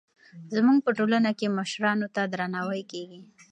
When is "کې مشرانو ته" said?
1.39-2.21